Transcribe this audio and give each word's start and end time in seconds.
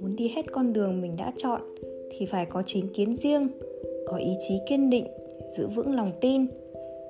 muốn 0.00 0.16
đi 0.16 0.28
hết 0.28 0.52
con 0.52 0.72
đường 0.72 1.00
mình 1.00 1.16
đã 1.16 1.32
chọn, 1.36 1.60
thì 2.10 2.26
phải 2.26 2.46
có 2.46 2.62
chính 2.66 2.88
kiến 2.88 3.16
riêng, 3.16 3.48
có 4.06 4.16
ý 4.16 4.30
chí 4.48 4.54
kiên 4.68 4.90
định, 4.90 5.06
giữ 5.56 5.66
vững 5.66 5.94
lòng 5.94 6.12
tin, 6.20 6.46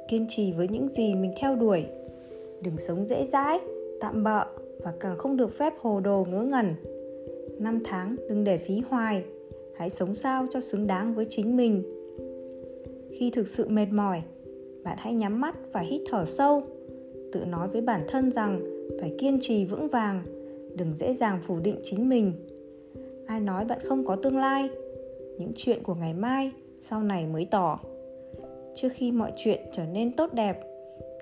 kiên 0.09 0.27
trì 0.29 0.53
với 0.53 0.69
những 0.69 0.89
gì 0.89 1.15
mình 1.15 1.33
theo 1.41 1.57
đuổi. 1.57 1.85
Đừng 2.63 2.79
sống 2.79 3.07
dễ 3.07 3.25
dãi, 3.25 3.59
tạm 4.01 4.25
bợ 4.25 4.47
và 4.79 4.93
càng 5.01 5.19
không 5.19 5.37
được 5.37 5.55
phép 5.55 5.73
hồ 5.79 6.01
đồ 6.01 6.27
ngớ 6.31 6.43
ngẩn. 6.43 6.75
Năm 7.59 7.81
tháng 7.85 8.17
đừng 8.29 8.45
để 8.45 8.59
phí 8.59 8.83
hoài, 8.89 9.25
hãy 9.77 9.91
sống 9.91 10.15
sao 10.15 10.47
cho 10.51 10.61
xứng 10.61 10.87
đáng 10.87 11.15
với 11.15 11.27
chính 11.29 11.57
mình. 11.57 11.83
Khi 13.11 13.31
thực 13.31 13.49
sự 13.49 13.69
mệt 13.69 13.87
mỏi, 13.93 14.23
bạn 14.85 14.97
hãy 15.01 15.15
nhắm 15.15 15.41
mắt 15.41 15.57
và 15.73 15.81
hít 15.81 16.01
thở 16.11 16.25
sâu, 16.25 16.63
tự 17.33 17.45
nói 17.45 17.69
với 17.69 17.81
bản 17.81 18.05
thân 18.09 18.31
rằng 18.31 18.61
phải 19.01 19.15
kiên 19.19 19.39
trì 19.41 19.65
vững 19.65 19.89
vàng, 19.89 20.23
đừng 20.77 20.97
dễ 20.97 21.15
dàng 21.15 21.41
phủ 21.47 21.59
định 21.61 21.77
chính 21.83 22.09
mình 22.09 22.33
ai 23.29 23.41
nói 23.41 23.65
bạn 23.65 23.79
không 23.85 24.05
có 24.07 24.17
tương 24.17 24.37
lai? 24.37 24.69
Những 25.39 25.53
chuyện 25.57 25.83
của 25.83 25.95
ngày 25.95 26.15
mai 26.15 26.53
sau 26.81 27.03
này 27.03 27.27
mới 27.27 27.47
tỏ. 27.51 27.81
Trước 28.75 28.89
khi 28.95 29.13
mọi 29.13 29.33
chuyện 29.37 29.61
trở 29.73 29.85
nên 29.85 30.17
tốt 30.17 30.33
đẹp, 30.33 30.61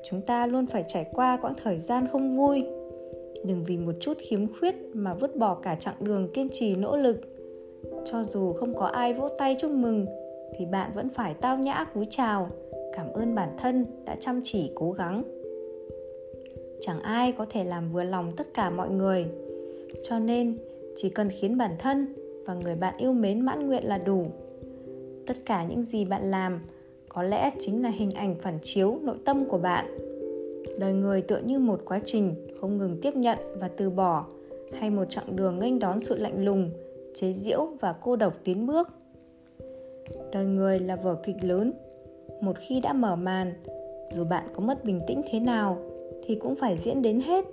chúng 0.05 0.21
ta 0.21 0.47
luôn 0.47 0.67
phải 0.67 0.85
trải 0.89 1.07
qua 1.13 1.39
quãng 1.43 1.55
thời 1.63 1.79
gian 1.79 2.07
không 2.13 2.37
vui. 2.37 2.65
Đừng 3.45 3.65
vì 3.67 3.77
một 3.77 3.93
chút 4.01 4.19
khiếm 4.19 4.41
khuyết 4.59 4.75
mà 4.93 5.15
vứt 5.15 5.37
bỏ 5.37 5.55
cả 5.55 5.77
chặng 5.81 5.95
đường 6.01 6.29
kiên 6.35 6.49
trì 6.53 6.77
nỗ 6.77 6.97
lực. 6.97 7.21
Cho 8.05 8.25
dù 8.25 8.53
không 8.53 8.75
có 8.75 8.87
ai 8.87 9.15
vỗ 9.15 9.29
tay 9.29 9.57
chúc 9.59 9.71
mừng, 9.71 10.07
thì 10.59 10.67
bạn 10.67 10.91
vẫn 10.95 11.09
phải 11.09 11.35
tao 11.35 11.59
nhã 11.59 11.85
cúi 11.95 12.07
chào, 12.11 12.49
cảm 12.93 13.13
ơn 13.13 13.35
bản 13.35 13.49
thân 13.59 13.87
đã 14.05 14.17
chăm 14.21 14.41
chỉ, 14.45 14.71
cố 14.75 14.93
gắng. 14.93 15.23
Chẳng 16.81 17.01
ai 17.01 17.33
có 17.33 17.47
thể 17.51 17.65
làm 17.65 17.93
vừa 17.93 18.05
lòng 18.05 18.33
tất 18.37 18.47
cả 18.55 18.71
mọi 18.71 18.91
người. 18.91 19.27
Cho 20.03 20.19
nên 20.19 20.59
chỉ 20.97 21.09
cần 21.09 21.31
khiến 21.31 21.59
bản 21.59 21.77
thân 21.79 22.07
và 22.47 22.55
người 22.55 22.75
bạn 22.75 22.95
yêu 22.99 23.13
mến 23.13 23.41
mãn 23.41 23.67
nguyện 23.67 23.85
là 23.85 23.99
đủ. 23.99 24.27
Tất 25.27 25.37
cả 25.45 25.65
những 25.65 25.83
gì 25.83 26.05
bạn 26.05 26.31
làm 26.31 26.61
có 27.09 27.23
lẽ 27.23 27.51
chính 27.61 27.83
là 27.83 27.91
hình 27.91 28.11
ảnh 28.11 28.35
phản 28.43 28.59
chiếu 28.63 28.99
nội 29.03 29.17
tâm 29.25 29.45
của 29.49 29.59
bạn. 29.59 29.87
Đời 30.79 30.93
người 30.93 31.23
tựa 31.23 31.41
như 31.45 31.59
một 31.59 31.81
quá 31.85 32.01
trình 32.05 32.35
không 32.61 32.79
ngừng 32.79 32.99
tiếp 33.03 33.17
nhận 33.17 33.39
và 33.61 33.69
từ 33.69 33.91
bỏ, 33.91 34.27
hay 34.73 34.91
một 34.91 35.05
chặng 35.09 35.37
đường 35.37 35.59
nghênh 35.59 35.79
đón 35.79 36.01
sự 36.01 36.17
lạnh 36.17 36.45
lùng, 36.45 36.71
chế 37.15 37.33
giễu 37.33 37.69
và 37.81 37.95
cô 38.03 38.17
độc 38.17 38.35
tiến 38.45 38.67
bước. 38.67 38.89
Đời 40.33 40.45
người 40.45 40.81
là 40.81 40.97
vở 40.97 41.17
kịch 41.27 41.37
lớn. 41.43 41.73
Một 42.41 42.57
khi 42.69 42.81
đã 42.81 42.93
mở 42.93 43.17
màn, 43.17 43.53
dù 44.13 44.25
bạn 44.25 44.45
có 44.55 44.61
mất 44.61 44.85
bình 44.85 45.01
tĩnh 45.07 45.23
thế 45.31 45.41
nào 45.41 45.79
thì 46.25 46.35
cũng 46.35 46.55
phải 46.57 46.77
diễn 46.77 47.03
đến 47.03 47.21
hết. 47.21 47.45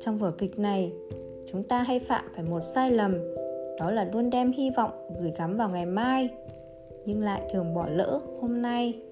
Trong 0.00 0.18
vở 0.18 0.30
kịch 0.30 0.58
này 0.58 0.92
chúng 1.46 1.62
ta 1.62 1.82
hay 1.82 1.98
phạm 1.98 2.24
phải 2.34 2.44
một 2.50 2.60
sai 2.60 2.90
lầm, 2.90 3.14
đó 3.80 3.90
là 3.90 4.08
luôn 4.12 4.30
đem 4.30 4.52
hy 4.52 4.70
vọng 4.76 4.90
gửi 5.20 5.32
gắm 5.38 5.56
vào 5.56 5.68
ngày 5.68 5.86
mai, 5.86 6.28
nhưng 7.04 7.22
lại 7.22 7.42
thường 7.52 7.74
bỏ 7.74 7.86
lỡ 7.88 8.20
hôm 8.40 8.62
nay. 8.62 9.02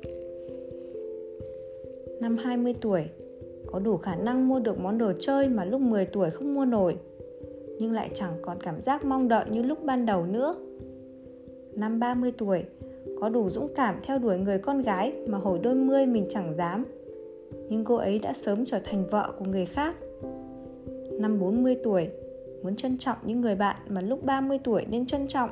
Năm 2.21 2.37
20 2.37 2.75
tuổi, 2.81 3.05
có 3.67 3.79
đủ 3.79 3.97
khả 3.97 4.17
năng 4.17 4.49
mua 4.49 4.61
được 4.61 4.79
món 4.81 4.99
đồ 4.99 5.13
chơi 5.19 5.49
mà 5.49 5.65
lúc 5.65 5.81
10 5.81 6.07
tuổi 6.07 6.31
không 6.31 6.55
mua 6.55 6.65
nổi, 6.65 6.97
nhưng 7.79 7.93
lại 7.93 8.11
chẳng 8.15 8.33
còn 8.43 8.63
cảm 8.63 8.81
giác 8.81 9.05
mong 9.05 9.29
đợi 9.29 9.45
như 9.51 9.63
lúc 9.63 9.85
ban 9.85 10.07
đầu 10.07 10.27
nữa. 10.27 10.55
Năm 11.75 12.01
30 12.01 12.33
tuổi, 12.39 12.65
có 13.21 13.29
đủ 13.29 13.51
dũng 13.51 13.75
cảm 13.75 14.01
theo 14.03 14.19
đuổi 14.19 14.39
người 14.39 14.59
con 14.59 14.83
gái 14.83 15.13
mà 15.27 15.39
hồi 15.39 15.59
đôi 15.63 15.75
mươi 15.75 16.07
mình 16.07 16.25
chẳng 16.31 16.57
dám, 16.57 16.85
nhưng 17.69 17.85
cô 17.85 17.97
ấy 17.97 18.19
đã 18.19 18.33
sớm 18.33 18.67
trở 18.67 18.79
thành 18.85 19.05
vợ 19.11 19.33
của 19.39 19.45
người 19.45 19.67
khác 19.67 19.97
năm 21.21 21.41
40 21.41 21.77
tuổi, 21.85 22.09
muốn 22.63 22.77
trân 22.77 22.99
trọng 22.99 23.17
những 23.25 23.41
người 23.41 23.55
bạn 23.55 23.77
mà 23.89 24.01
lúc 24.01 24.25
30 24.25 24.59
tuổi 24.65 24.85
nên 24.91 25.07
trân 25.07 25.29
trọng. 25.29 25.51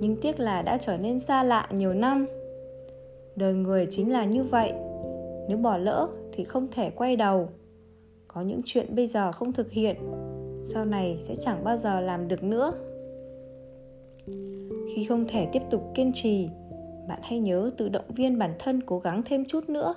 Nhưng 0.00 0.16
tiếc 0.16 0.40
là 0.40 0.62
đã 0.62 0.78
trở 0.80 0.96
nên 0.96 1.20
xa 1.20 1.42
lạ 1.42 1.68
nhiều 1.70 1.94
năm. 1.94 2.26
Đời 3.36 3.54
người 3.54 3.86
chính 3.90 4.12
là 4.12 4.24
như 4.24 4.42
vậy, 4.42 4.72
nếu 5.48 5.58
bỏ 5.58 5.76
lỡ 5.76 6.08
thì 6.32 6.44
không 6.44 6.68
thể 6.72 6.90
quay 6.90 7.16
đầu. 7.16 7.48
Có 8.28 8.40
những 8.40 8.60
chuyện 8.64 8.96
bây 8.96 9.06
giờ 9.06 9.32
không 9.32 9.52
thực 9.52 9.70
hiện, 9.70 9.96
sau 10.64 10.84
này 10.84 11.18
sẽ 11.20 11.34
chẳng 11.34 11.64
bao 11.64 11.76
giờ 11.76 12.00
làm 12.00 12.28
được 12.28 12.42
nữa. 12.42 12.72
Khi 14.94 15.04
không 15.08 15.24
thể 15.28 15.48
tiếp 15.52 15.62
tục 15.70 15.82
kiên 15.94 16.10
trì, 16.14 16.48
bạn 17.08 17.18
hãy 17.22 17.38
nhớ 17.38 17.70
tự 17.76 17.88
động 17.88 18.04
viên 18.08 18.38
bản 18.38 18.54
thân 18.58 18.80
cố 18.86 18.98
gắng 18.98 19.22
thêm 19.24 19.44
chút 19.44 19.68
nữa. 19.68 19.94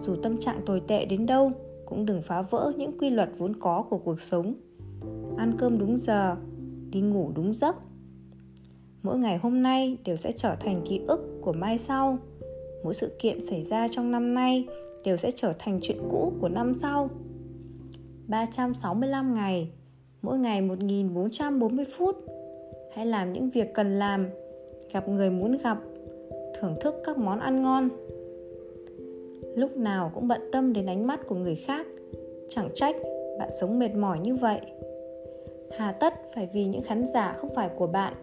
Dù 0.00 0.16
tâm 0.22 0.38
trạng 0.38 0.60
tồi 0.66 0.82
tệ 0.88 1.04
đến 1.04 1.26
đâu 1.26 1.52
cũng 1.90 2.06
đừng 2.06 2.22
phá 2.22 2.42
vỡ 2.42 2.72
những 2.76 2.98
quy 2.98 3.10
luật 3.10 3.30
vốn 3.38 3.56
có 3.60 3.84
của 3.90 3.98
cuộc 3.98 4.20
sống. 4.20 4.54
Ăn 5.36 5.52
cơm 5.58 5.78
đúng 5.78 5.98
giờ, 5.98 6.36
đi 6.90 7.00
ngủ 7.00 7.30
đúng 7.34 7.54
giấc. 7.54 7.76
Mỗi 9.02 9.18
ngày 9.18 9.38
hôm 9.38 9.62
nay 9.62 9.98
đều 10.04 10.16
sẽ 10.16 10.32
trở 10.32 10.56
thành 10.60 10.82
ký 10.88 11.00
ức 11.08 11.40
của 11.42 11.52
mai 11.52 11.78
sau. 11.78 12.18
Mỗi 12.84 12.94
sự 12.94 13.16
kiện 13.18 13.44
xảy 13.44 13.64
ra 13.64 13.88
trong 13.88 14.10
năm 14.10 14.34
nay 14.34 14.66
đều 15.04 15.16
sẽ 15.16 15.30
trở 15.30 15.52
thành 15.58 15.78
chuyện 15.82 15.98
cũ 16.10 16.32
của 16.40 16.48
năm 16.48 16.74
sau. 16.74 17.08
365 18.28 19.34
ngày, 19.34 19.70
mỗi 20.22 20.38
ngày 20.38 20.62
1440 20.62 21.84
phút. 21.98 22.16
Hãy 22.94 23.06
làm 23.06 23.32
những 23.32 23.50
việc 23.50 23.74
cần 23.74 23.98
làm. 23.98 24.26
Gặp 24.92 25.08
người 25.08 25.30
muốn 25.30 25.58
gặp, 25.64 25.78
thưởng 26.60 26.74
thức 26.80 26.94
các 27.04 27.18
món 27.18 27.40
ăn 27.40 27.62
ngon 27.62 27.88
lúc 29.54 29.76
nào 29.76 30.12
cũng 30.14 30.28
bận 30.28 30.40
tâm 30.52 30.72
đến 30.72 30.86
ánh 30.86 31.06
mắt 31.06 31.26
của 31.26 31.34
người 31.34 31.56
khác. 31.56 31.86
Chẳng 32.48 32.68
trách 32.74 32.96
bạn 33.38 33.50
sống 33.60 33.78
mệt 33.78 33.94
mỏi 33.94 34.18
như 34.18 34.34
vậy. 34.34 34.60
Hà 35.70 35.92
tất 35.92 36.14
phải 36.34 36.48
vì 36.52 36.64
những 36.64 36.82
khán 36.82 37.06
giả 37.14 37.36
không 37.38 37.54
phải 37.54 37.70
của 37.76 37.86
bạn 37.86 38.14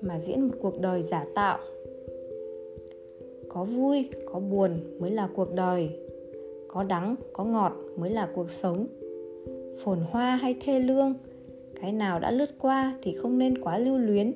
mà 0.00 0.18
diễn 0.18 0.40
một 0.40 0.54
cuộc 0.60 0.80
đời 0.80 1.02
giả 1.02 1.24
tạo. 1.34 1.58
Có 3.48 3.64
vui, 3.64 4.08
có 4.32 4.40
buồn 4.40 4.70
mới 4.98 5.10
là 5.10 5.28
cuộc 5.34 5.54
đời. 5.54 5.90
Có 6.68 6.82
đắng, 6.82 7.14
có 7.32 7.44
ngọt 7.44 7.72
mới 7.96 8.10
là 8.10 8.28
cuộc 8.34 8.50
sống. 8.50 8.86
Phồn 9.78 9.98
hoa 9.98 10.36
hay 10.36 10.56
thê 10.60 10.80
lương, 10.80 11.14
cái 11.80 11.92
nào 11.92 12.20
đã 12.20 12.30
lướt 12.30 12.50
qua 12.58 12.98
thì 13.02 13.16
không 13.16 13.38
nên 13.38 13.58
quá 13.58 13.78
lưu 13.78 13.98
luyến. 13.98 14.32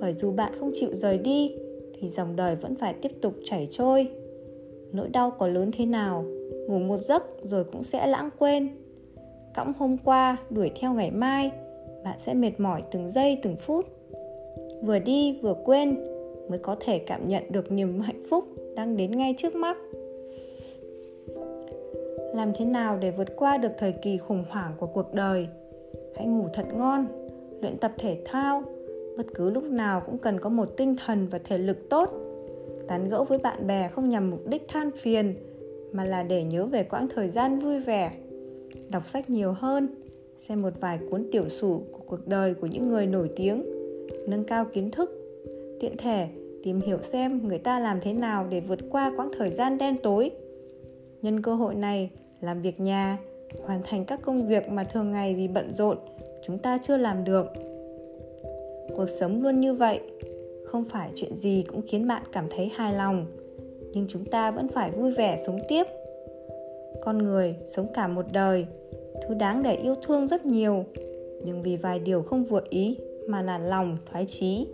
Bởi 0.00 0.12
dù 0.12 0.32
bạn 0.32 0.52
không 0.60 0.70
chịu 0.74 0.90
rời 0.94 1.18
đi, 1.18 1.56
thì 1.98 2.08
dòng 2.08 2.36
đời 2.36 2.56
vẫn 2.56 2.74
phải 2.74 2.94
tiếp 3.02 3.12
tục 3.20 3.34
chảy 3.44 3.68
trôi 3.70 4.08
nỗi 4.92 5.08
đau 5.08 5.30
có 5.30 5.46
lớn 5.46 5.70
thế 5.76 5.86
nào, 5.86 6.24
ngủ 6.68 6.78
một 6.78 6.98
giấc 6.98 7.22
rồi 7.42 7.64
cũng 7.64 7.82
sẽ 7.82 8.06
lãng 8.06 8.30
quên. 8.38 8.68
Cõng 9.54 9.72
hôm 9.78 9.96
qua 10.04 10.36
đuổi 10.50 10.70
theo 10.80 10.92
ngày 10.92 11.10
mai, 11.10 11.50
bạn 12.04 12.18
sẽ 12.18 12.34
mệt 12.34 12.52
mỏi 12.60 12.82
từng 12.90 13.10
giây 13.10 13.38
từng 13.42 13.56
phút. 13.56 13.86
Vừa 14.82 14.98
đi 14.98 15.38
vừa 15.42 15.54
quên 15.64 15.96
mới 16.48 16.58
có 16.58 16.76
thể 16.80 16.98
cảm 16.98 17.28
nhận 17.28 17.42
được 17.50 17.72
niềm 17.72 18.00
hạnh 18.00 18.22
phúc 18.30 18.44
đang 18.76 18.96
đến 18.96 19.10
ngay 19.10 19.34
trước 19.38 19.54
mắt. 19.54 19.76
Làm 22.34 22.52
thế 22.58 22.64
nào 22.64 22.98
để 22.98 23.10
vượt 23.10 23.36
qua 23.36 23.58
được 23.58 23.72
thời 23.78 23.92
kỳ 23.92 24.18
khủng 24.18 24.44
hoảng 24.50 24.72
của 24.78 24.86
cuộc 24.86 25.14
đời? 25.14 25.48
Hãy 26.16 26.26
ngủ 26.26 26.44
thật 26.54 26.66
ngon, 26.74 27.06
luyện 27.60 27.76
tập 27.76 27.92
thể 27.98 28.18
thao. 28.24 28.62
Bất 29.16 29.26
cứ 29.34 29.50
lúc 29.50 29.64
nào 29.64 30.02
cũng 30.06 30.18
cần 30.18 30.40
có 30.40 30.48
một 30.48 30.68
tinh 30.76 30.96
thần 31.06 31.28
và 31.30 31.38
thể 31.44 31.58
lực 31.58 31.88
tốt 31.90 32.10
tán 32.88 33.08
gẫu 33.08 33.24
với 33.24 33.38
bạn 33.38 33.66
bè 33.66 33.88
không 33.88 34.10
nhằm 34.10 34.30
mục 34.30 34.46
đích 34.46 34.68
than 34.68 34.90
phiền, 34.96 35.34
mà 35.92 36.04
là 36.04 36.22
để 36.22 36.42
nhớ 36.42 36.66
về 36.66 36.84
quãng 36.84 37.08
thời 37.14 37.28
gian 37.28 37.58
vui 37.58 37.78
vẻ. 37.78 38.12
Đọc 38.88 39.06
sách 39.06 39.30
nhiều 39.30 39.52
hơn, 39.52 39.88
xem 40.38 40.62
một 40.62 40.72
vài 40.80 40.98
cuốn 41.10 41.28
tiểu 41.32 41.48
sử 41.48 41.78
của 41.92 42.00
cuộc 42.06 42.26
đời 42.26 42.54
của 42.54 42.66
những 42.66 42.88
người 42.88 43.06
nổi 43.06 43.30
tiếng, 43.36 43.64
nâng 44.28 44.44
cao 44.44 44.64
kiến 44.64 44.90
thức, 44.90 45.10
tiện 45.80 45.96
thể 45.96 46.28
tìm 46.62 46.80
hiểu 46.80 46.98
xem 46.98 47.48
người 47.48 47.58
ta 47.58 47.80
làm 47.80 48.00
thế 48.00 48.12
nào 48.12 48.46
để 48.50 48.60
vượt 48.60 48.78
qua 48.90 49.12
quãng 49.16 49.30
thời 49.38 49.50
gian 49.50 49.78
đen 49.78 49.96
tối. 50.02 50.30
Nhân 51.22 51.42
cơ 51.42 51.54
hội 51.54 51.74
này, 51.74 52.10
làm 52.40 52.62
việc 52.62 52.80
nhà, 52.80 53.18
hoàn 53.64 53.80
thành 53.84 54.04
các 54.04 54.20
công 54.22 54.48
việc 54.48 54.68
mà 54.68 54.84
thường 54.84 55.12
ngày 55.12 55.34
vì 55.34 55.48
bận 55.48 55.72
rộn, 55.72 55.98
chúng 56.46 56.58
ta 56.58 56.78
chưa 56.82 56.96
làm 56.96 57.24
được. 57.24 57.46
Cuộc 58.96 59.06
sống 59.08 59.42
luôn 59.42 59.60
như 59.60 59.74
vậy 59.74 60.00
không 60.76 60.88
phải 60.88 61.10
chuyện 61.14 61.34
gì 61.34 61.64
cũng 61.68 61.82
khiến 61.88 62.08
bạn 62.08 62.22
cảm 62.32 62.46
thấy 62.50 62.68
hài 62.74 62.92
lòng. 62.92 63.26
Nhưng 63.92 64.06
chúng 64.08 64.24
ta 64.24 64.50
vẫn 64.50 64.68
phải 64.68 64.90
vui 64.90 65.12
vẻ 65.12 65.38
sống 65.46 65.58
tiếp. 65.68 65.84
Con 67.02 67.18
người 67.18 67.56
sống 67.66 67.86
cả 67.94 68.08
một 68.08 68.26
đời, 68.32 68.66
thứ 69.22 69.34
đáng 69.34 69.62
để 69.62 69.74
yêu 69.74 69.94
thương 70.02 70.26
rất 70.26 70.46
nhiều. 70.46 70.84
Nhưng 71.44 71.62
vì 71.62 71.76
vài 71.76 71.98
điều 71.98 72.22
không 72.22 72.44
vừa 72.44 72.60
ý 72.70 72.98
mà 73.28 73.42
nản 73.42 73.68
lòng, 73.68 73.96
thoái 74.12 74.26
chí. 74.26 74.66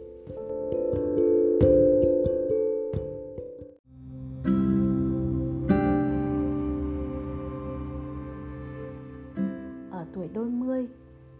Ở 9.90 10.04
tuổi 10.14 10.28
đôi 10.34 10.46
mươi, 10.46 10.86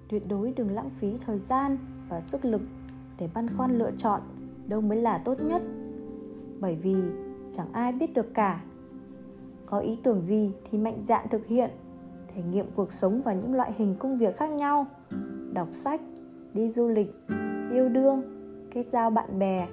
tuyệt 0.08 0.23
đối 0.29 0.53
đừng 0.56 0.70
lãng 0.70 0.91
phí 1.00 1.08
thời 1.26 1.38
gian 1.38 1.79
và 2.08 2.20
sức 2.20 2.44
lực 2.44 2.61
để 3.19 3.29
băn 3.35 3.47
khoăn 3.56 3.79
lựa 3.79 3.91
chọn 3.97 4.20
đâu 4.69 4.81
mới 4.81 4.99
là 4.99 5.19
tốt 5.19 5.41
nhất. 5.41 5.62
Bởi 6.61 6.76
vì 6.76 6.97
chẳng 7.53 7.73
ai 7.73 7.93
biết 7.93 8.14
được 8.14 8.35
cả. 8.35 8.64
Có 9.67 9.79
ý 9.79 9.99
tưởng 10.03 10.23
gì 10.23 10.53
thì 10.70 10.79
mạnh 10.79 10.99
dạn 11.05 11.29
thực 11.29 11.47
hiện, 11.47 11.70
thể 12.29 12.43
nghiệm 12.43 12.67
cuộc 12.75 12.93
sống 12.93 13.23
và 13.25 13.32
những 13.32 13.55
loại 13.55 13.73
hình 13.76 13.97
công 13.99 14.19
việc 14.19 14.37
khác 14.37 14.50
nhau. 14.50 14.87
Đọc 15.53 15.69
sách, 15.73 16.00
đi 16.55 16.69
du 16.69 16.88
lịch, 16.88 17.14
yêu 17.73 17.88
đương, 17.88 18.23
kết 18.70 18.82
giao 18.82 19.11
bạn 19.11 19.38
bè. 19.38 19.69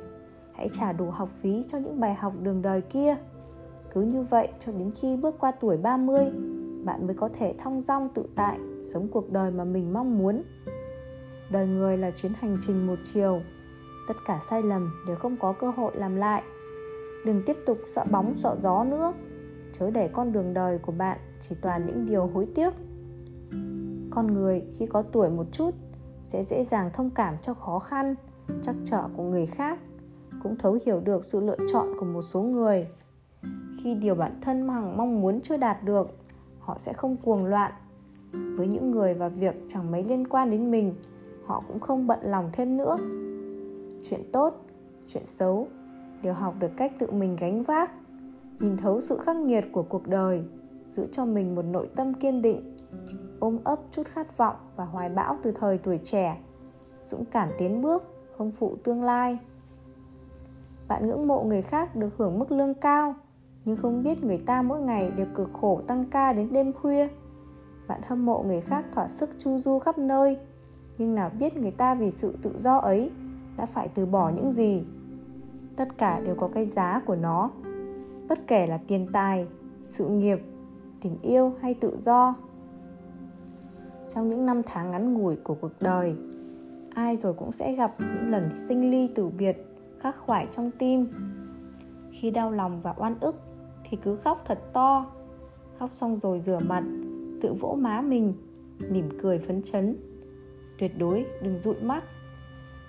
Hãy 0.53 0.67
trả 0.71 0.93
đủ 0.93 1.09
học 1.09 1.29
phí 1.29 1.63
cho 1.67 1.77
những 1.77 1.99
bài 1.99 2.13
học 2.13 2.33
đường 2.41 2.61
đời 2.61 2.81
kia. 2.81 3.15
Cứ 3.93 4.01
như 4.01 4.21
vậy 4.21 4.49
cho 4.59 4.71
đến 4.71 4.91
khi 4.95 5.17
bước 5.17 5.35
qua 5.39 5.51
tuổi 5.51 5.77
30 5.77 6.31
bạn 6.85 7.07
mới 7.07 7.15
có 7.15 7.29
thể 7.33 7.53
thong 7.57 7.81
dong 7.81 8.09
tự 8.13 8.23
tại, 8.35 8.59
sống 8.81 9.07
cuộc 9.11 9.31
đời 9.31 9.51
mà 9.51 9.63
mình 9.63 9.93
mong 9.93 10.17
muốn. 10.17 10.43
Đời 11.51 11.67
người 11.67 11.97
là 11.97 12.11
chuyến 12.11 12.31
hành 12.39 12.57
trình 12.61 12.87
một 12.87 12.99
chiều 13.03 13.41
tất 14.09 14.17
cả 14.25 14.39
sai 14.49 14.63
lầm 14.63 14.91
đều 15.07 15.15
không 15.15 15.37
có 15.37 15.53
cơ 15.53 15.69
hội 15.69 15.91
làm 15.95 16.15
lại. 16.15 16.43
Đừng 17.25 17.43
tiếp 17.45 17.57
tục 17.65 17.77
sợ 17.87 18.05
bóng, 18.11 18.35
sợ 18.35 18.57
gió 18.61 18.83
nữa. 18.83 19.13
Chớ 19.73 19.91
để 19.91 20.07
con 20.07 20.31
đường 20.31 20.53
đời 20.53 20.77
của 20.77 20.91
bạn 20.91 21.17
chỉ 21.39 21.55
toàn 21.61 21.85
những 21.85 22.05
điều 22.05 22.27
hối 22.27 22.47
tiếc. 22.55 22.73
Con 24.09 24.27
người 24.27 24.63
khi 24.77 24.85
có 24.85 25.01
tuổi 25.01 25.29
một 25.29 25.45
chút 25.51 25.71
sẽ 26.23 26.43
dễ 26.43 26.63
dàng 26.63 26.89
thông 26.93 27.09
cảm 27.09 27.35
cho 27.41 27.53
khó 27.53 27.79
khăn, 27.79 28.15
trắc 28.61 28.75
trở 28.83 29.03
của 29.17 29.23
người 29.23 29.45
khác, 29.45 29.79
cũng 30.43 30.57
thấu 30.57 30.77
hiểu 30.85 30.99
được 30.99 31.25
sự 31.25 31.41
lựa 31.41 31.57
chọn 31.73 31.87
của 31.99 32.05
một 32.05 32.21
số 32.21 32.41
người. 32.41 32.87
Khi 33.83 33.95
điều 33.95 34.15
bản 34.15 34.39
thân 34.41 34.69
hằng 34.69 34.97
mong 34.97 35.21
muốn 35.21 35.41
chưa 35.41 35.57
đạt 35.57 35.83
được, 35.83 36.07
họ 36.59 36.77
sẽ 36.79 36.93
không 36.93 37.17
cuồng 37.17 37.45
loạn. 37.45 37.71
Với 38.31 38.67
những 38.67 38.91
người 38.91 39.13
và 39.13 39.29
việc 39.29 39.55
chẳng 39.67 39.91
mấy 39.91 40.03
liên 40.03 40.27
quan 40.27 40.51
đến 40.51 40.71
mình, 40.71 40.93
họ 41.45 41.63
cũng 41.67 41.79
không 41.79 42.07
bận 42.07 42.19
lòng 42.23 42.49
thêm 42.53 42.77
nữa 42.77 42.97
chuyện 44.09 44.21
tốt, 44.31 44.65
chuyện 45.07 45.25
xấu 45.25 45.67
đều 46.21 46.33
học 46.33 46.55
được 46.59 46.71
cách 46.77 46.93
tự 46.99 47.11
mình 47.11 47.35
gánh 47.35 47.63
vác, 47.63 47.91
nhìn 48.59 48.77
thấu 48.77 49.01
sự 49.01 49.17
khắc 49.17 49.35
nghiệt 49.35 49.65
của 49.71 49.83
cuộc 49.83 50.07
đời, 50.07 50.43
giữ 50.91 51.07
cho 51.11 51.25
mình 51.25 51.55
một 51.55 51.65
nội 51.65 51.89
tâm 51.95 52.13
kiên 52.13 52.41
định, 52.41 52.75
ôm 53.39 53.59
ấp 53.63 53.79
chút 53.91 54.07
khát 54.07 54.37
vọng 54.37 54.55
và 54.75 54.85
hoài 54.85 55.09
bão 55.09 55.37
từ 55.43 55.51
thời 55.51 55.77
tuổi 55.77 55.99
trẻ, 56.03 56.37
dũng 57.03 57.25
cảm 57.25 57.49
tiến 57.57 57.81
bước 57.81 58.03
không 58.37 58.51
phụ 58.51 58.75
tương 58.83 59.03
lai. 59.03 59.39
Bạn 60.87 61.07
ngưỡng 61.07 61.27
mộ 61.27 61.43
người 61.43 61.61
khác 61.61 61.95
được 61.95 62.09
hưởng 62.17 62.39
mức 62.39 62.51
lương 62.51 62.73
cao, 62.73 63.15
nhưng 63.65 63.77
không 63.77 64.03
biết 64.03 64.23
người 64.23 64.37
ta 64.37 64.61
mỗi 64.61 64.81
ngày 64.81 65.11
đều 65.11 65.25
cực 65.35 65.49
khổ 65.61 65.81
tăng 65.87 66.05
ca 66.11 66.33
đến 66.33 66.47
đêm 66.51 66.73
khuya. 66.73 67.07
Bạn 67.87 68.01
hâm 68.03 68.25
mộ 68.25 68.43
người 68.47 68.61
khác 68.61 68.85
thỏa 68.93 69.07
sức 69.07 69.29
chu 69.39 69.59
du 69.59 69.79
khắp 69.79 69.97
nơi, 69.97 70.37
nhưng 70.97 71.15
nào 71.15 71.31
biết 71.39 71.57
người 71.57 71.71
ta 71.71 71.95
vì 71.95 72.11
sự 72.11 72.37
tự 72.41 72.51
do 72.57 72.77
ấy 72.77 73.11
đã 73.59 73.65
phải 73.65 73.87
từ 73.87 74.05
bỏ 74.05 74.31
những 74.35 74.51
gì? 74.51 74.83
Tất 75.75 75.97
cả 75.97 76.19
đều 76.19 76.35
có 76.35 76.49
cái 76.53 76.65
giá 76.65 77.01
của 77.05 77.15
nó. 77.15 77.51
Bất 78.29 78.47
kể 78.47 78.67
là 78.67 78.79
tiền 78.87 79.07
tài, 79.13 79.47
sự 79.83 80.07
nghiệp, 80.07 80.39
tình 81.01 81.17
yêu 81.21 81.53
hay 81.61 81.73
tự 81.73 81.97
do. 82.01 82.35
Trong 84.09 84.29
những 84.29 84.45
năm 84.45 84.61
tháng 84.65 84.91
ngắn 84.91 85.13
ngủi 85.13 85.35
của 85.35 85.55
cuộc 85.61 85.71
đời, 85.79 86.15
ai 86.93 87.15
rồi 87.15 87.33
cũng 87.33 87.51
sẽ 87.51 87.75
gặp 87.75 87.95
những 87.99 88.31
lần 88.31 88.49
sinh 88.57 88.91
ly 88.91 89.09
tử 89.15 89.29
biệt, 89.29 89.57
khắc 89.99 90.15
khoải 90.17 90.47
trong 90.51 90.71
tim. 90.79 91.07
Khi 92.11 92.31
đau 92.31 92.51
lòng 92.51 92.81
và 92.81 92.93
oan 92.97 93.19
ức 93.19 93.35
thì 93.83 93.97
cứ 94.03 94.15
khóc 94.15 94.43
thật 94.47 94.59
to. 94.73 95.05
Khóc 95.79 95.89
xong 95.93 96.19
rồi 96.19 96.39
rửa 96.39 96.59
mặt, 96.67 96.83
tự 97.41 97.53
vỗ 97.53 97.77
má 97.79 98.01
mình, 98.01 98.33
mỉm 98.89 99.09
cười 99.21 99.39
phấn 99.39 99.63
chấn. 99.63 99.97
Tuyệt 100.79 100.97
đối 100.97 101.25
đừng 101.43 101.59
dụi 101.59 101.75
mắt 101.81 102.03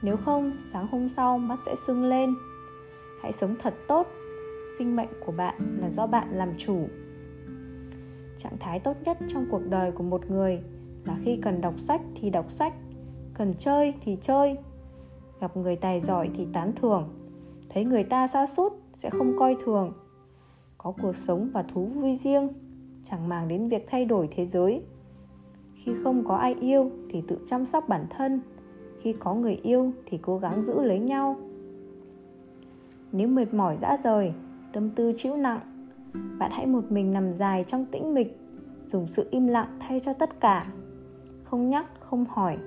nếu 0.02 0.16
không, 0.16 0.52
sáng 0.66 0.86
hôm 0.86 1.08
sau 1.08 1.38
mắt 1.38 1.58
sẽ 1.66 1.74
sưng 1.86 2.04
lên. 2.04 2.34
Hãy 3.22 3.32
sống 3.32 3.54
thật 3.58 3.74
tốt. 3.88 4.06
Sinh 4.78 4.96
mệnh 4.96 5.08
của 5.26 5.32
bạn 5.32 5.78
là 5.80 5.90
do 5.90 6.06
bạn 6.06 6.28
làm 6.32 6.48
chủ. 6.58 6.88
Trạng 8.36 8.58
thái 8.60 8.80
tốt 8.80 8.96
nhất 9.04 9.18
trong 9.28 9.46
cuộc 9.50 9.62
đời 9.68 9.92
của 9.92 10.02
một 10.02 10.30
người 10.30 10.62
là 11.04 11.16
khi 11.24 11.38
cần 11.42 11.60
đọc 11.60 11.74
sách 11.78 12.00
thì 12.14 12.30
đọc 12.30 12.50
sách, 12.50 12.74
cần 13.34 13.54
chơi 13.58 13.94
thì 14.00 14.18
chơi. 14.20 14.56
Gặp 15.40 15.56
người 15.56 15.76
tài 15.76 16.00
giỏi 16.00 16.30
thì 16.34 16.46
tán 16.52 16.72
thưởng. 16.76 17.08
Thấy 17.68 17.84
người 17.84 18.04
ta 18.04 18.26
xa 18.26 18.46
sút 18.46 18.72
sẽ 18.92 19.10
không 19.10 19.38
coi 19.38 19.56
thường. 19.64 19.92
Có 20.78 20.92
cuộc 21.02 21.16
sống 21.16 21.50
và 21.52 21.62
thú 21.62 21.84
vui 21.84 22.16
riêng, 22.16 22.48
chẳng 23.02 23.28
màng 23.28 23.48
đến 23.48 23.68
việc 23.68 23.84
thay 23.88 24.04
đổi 24.04 24.28
thế 24.30 24.46
giới. 24.46 24.82
Khi 25.74 25.92
không 26.04 26.24
có 26.24 26.36
ai 26.36 26.54
yêu 26.54 26.90
thì 27.10 27.22
tự 27.28 27.38
chăm 27.46 27.66
sóc 27.66 27.88
bản 27.88 28.06
thân 28.10 28.40
khi 29.00 29.14
có 29.18 29.34
người 29.34 29.60
yêu 29.62 29.92
thì 30.06 30.18
cố 30.22 30.38
gắng 30.38 30.62
giữ 30.62 30.82
lấy 30.82 30.98
nhau. 30.98 31.36
Nếu 33.12 33.28
mệt 33.28 33.54
mỏi 33.54 33.76
dã 33.76 33.96
rời, 34.04 34.32
tâm 34.72 34.90
tư 34.90 35.12
chịu 35.16 35.36
nặng, 35.36 35.60
bạn 36.38 36.50
hãy 36.54 36.66
một 36.66 36.84
mình 36.92 37.12
nằm 37.12 37.34
dài 37.34 37.64
trong 37.64 37.84
tĩnh 37.84 38.14
mịch, 38.14 38.38
dùng 38.86 39.08
sự 39.08 39.28
im 39.30 39.46
lặng 39.46 39.78
thay 39.80 40.00
cho 40.00 40.12
tất 40.12 40.40
cả. 40.40 40.72
Không 41.44 41.68
nhắc, 41.68 41.86
không 42.00 42.24
hỏi. 42.28 42.58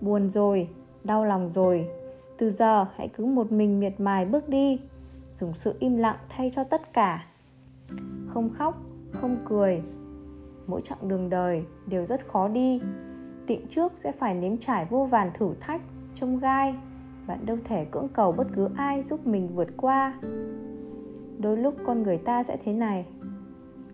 Buồn 0.00 0.30
rồi, 0.30 0.68
đau 1.04 1.24
lòng 1.24 1.50
rồi, 1.54 1.88
từ 2.38 2.50
giờ 2.50 2.86
hãy 2.96 3.08
cứ 3.08 3.24
một 3.24 3.52
mình 3.52 3.80
miệt 3.80 4.00
mài 4.00 4.26
bước 4.26 4.48
đi, 4.48 4.80
dùng 5.40 5.54
sự 5.54 5.74
im 5.80 5.96
lặng 5.96 6.16
thay 6.28 6.50
cho 6.50 6.64
tất 6.64 6.92
cả. 6.92 7.26
Không 8.28 8.50
khóc, 8.54 8.82
không 9.12 9.36
cười. 9.44 9.82
Mỗi 10.66 10.80
chặng 10.80 11.08
đường 11.08 11.30
đời 11.30 11.64
đều 11.86 12.06
rất 12.06 12.28
khó 12.28 12.48
đi 12.48 12.80
tịnh 13.50 13.66
trước 13.68 13.92
sẽ 13.94 14.12
phải 14.12 14.34
nếm 14.34 14.56
trải 14.56 14.86
vô 14.90 15.06
vàn 15.06 15.30
thử 15.34 15.54
thách 15.60 15.80
trông 16.14 16.38
gai. 16.38 16.74
Bạn 17.26 17.46
đâu 17.46 17.56
thể 17.64 17.84
cưỡng 17.84 18.08
cầu 18.08 18.32
bất 18.32 18.46
cứ 18.54 18.68
ai 18.76 19.02
giúp 19.02 19.26
mình 19.26 19.48
vượt 19.54 19.68
qua. 19.76 20.14
Đôi 21.38 21.56
lúc 21.56 21.74
con 21.86 22.02
người 22.02 22.18
ta 22.18 22.42
sẽ 22.42 22.56
thế 22.64 22.72
này. 22.72 23.06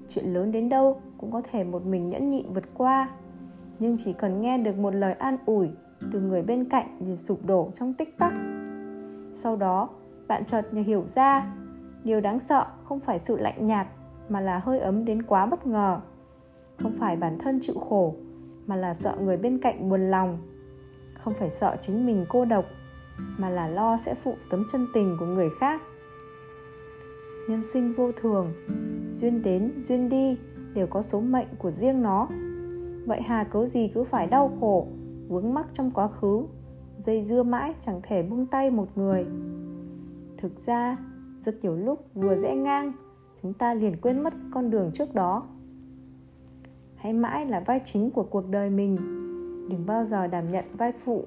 Chuyện 0.08 0.34
lớn 0.34 0.52
đến 0.52 0.68
đâu 0.68 1.00
cũng 1.18 1.32
có 1.32 1.42
thể 1.50 1.64
một 1.64 1.86
mình 1.86 2.08
nhẫn 2.08 2.28
nhịn 2.28 2.52
vượt 2.52 2.64
qua. 2.74 3.08
Nhưng 3.78 3.96
chỉ 3.96 4.12
cần 4.12 4.40
nghe 4.40 4.58
được 4.58 4.76
một 4.78 4.94
lời 4.94 5.12
an 5.12 5.36
ủi 5.46 5.70
từ 6.12 6.20
người 6.20 6.42
bên 6.42 6.64
cạnh 6.64 6.98
liền 7.00 7.16
sụp 7.16 7.44
đổ 7.44 7.70
trong 7.74 7.94
tích 7.94 8.18
tắc. 8.18 8.32
Sau 9.32 9.56
đó, 9.56 9.88
bạn 10.28 10.44
chợt 10.44 10.62
hiểu 10.72 11.04
ra, 11.08 11.54
điều 12.04 12.20
đáng 12.20 12.40
sợ 12.40 12.66
không 12.84 13.00
phải 13.00 13.18
sự 13.18 13.36
lạnh 13.36 13.64
nhạt 13.64 13.86
mà 14.28 14.40
là 14.40 14.58
hơi 14.58 14.78
ấm 14.78 15.04
đến 15.04 15.22
quá 15.22 15.46
bất 15.46 15.66
ngờ. 15.66 16.00
Không 16.78 16.92
phải 16.98 17.16
bản 17.16 17.38
thân 17.38 17.58
chịu 17.62 17.74
khổ 17.88 18.14
mà 18.66 18.76
là 18.76 18.94
sợ 18.94 19.16
người 19.20 19.36
bên 19.36 19.58
cạnh 19.58 19.88
buồn 19.88 20.10
lòng. 20.10 20.38
Không 21.20 21.34
phải 21.34 21.50
sợ 21.50 21.76
chính 21.80 22.06
mình 22.06 22.26
cô 22.28 22.44
độc, 22.44 22.64
mà 23.38 23.50
là 23.50 23.68
lo 23.68 23.96
sẽ 23.96 24.14
phụ 24.14 24.36
tấm 24.50 24.66
chân 24.72 24.86
tình 24.94 25.16
của 25.20 25.26
người 25.26 25.50
khác. 25.60 25.82
Nhân 27.48 27.62
sinh 27.62 27.94
vô 27.94 28.12
thường, 28.12 28.52
duyên 29.14 29.42
đến, 29.42 29.84
duyên 29.88 30.08
đi, 30.08 30.38
đều 30.74 30.86
có 30.86 31.02
số 31.02 31.20
mệnh 31.20 31.48
của 31.58 31.70
riêng 31.70 32.02
nó. 32.02 32.28
Vậy 33.06 33.22
hà 33.22 33.44
cớ 33.44 33.66
gì 33.66 33.90
cứ 33.94 34.04
phải 34.04 34.26
đau 34.26 34.56
khổ, 34.60 34.86
vướng 35.28 35.54
mắc 35.54 35.66
trong 35.72 35.90
quá 35.90 36.08
khứ, 36.08 36.42
dây 36.98 37.22
dưa 37.22 37.42
mãi 37.42 37.74
chẳng 37.80 38.00
thể 38.02 38.22
buông 38.22 38.46
tay 38.46 38.70
một 38.70 38.88
người. 38.94 39.26
Thực 40.36 40.58
ra, 40.58 40.96
rất 41.40 41.54
nhiều 41.62 41.76
lúc 41.76 42.06
vừa 42.14 42.36
rẽ 42.36 42.54
ngang, 42.56 42.92
chúng 43.42 43.52
ta 43.52 43.74
liền 43.74 43.96
quên 44.00 44.22
mất 44.22 44.34
con 44.50 44.70
đường 44.70 44.90
trước 44.94 45.14
đó 45.14 45.46
hãy 47.06 47.12
mãi 47.12 47.46
là 47.46 47.60
vai 47.60 47.80
chính 47.84 48.10
của 48.10 48.22
cuộc 48.22 48.50
đời 48.50 48.70
mình. 48.70 48.96
Đừng 49.70 49.86
bao 49.86 50.04
giờ 50.04 50.26
đảm 50.26 50.52
nhận 50.52 50.64
vai 50.78 50.92
phụ 50.92 51.24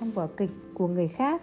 trong 0.00 0.10
vở 0.10 0.26
kịch 0.26 0.50
của 0.74 0.88
người 0.88 1.08
khác. 1.08 1.42